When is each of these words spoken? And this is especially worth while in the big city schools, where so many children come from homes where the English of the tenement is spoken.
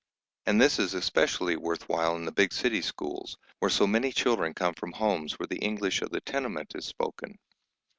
And 0.47 0.59
this 0.59 0.79
is 0.79 0.95
especially 0.95 1.55
worth 1.57 1.87
while 1.87 2.15
in 2.15 2.25
the 2.25 2.31
big 2.31 2.53
city 2.53 2.81
schools, 2.81 3.37
where 3.59 3.69
so 3.69 3.85
many 3.85 4.11
children 4.11 4.55
come 4.55 4.73
from 4.73 4.93
homes 4.93 5.37
where 5.37 5.45
the 5.45 5.59
English 5.59 6.01
of 6.01 6.09
the 6.09 6.21
tenement 6.21 6.71
is 6.73 6.85
spoken. 6.87 7.37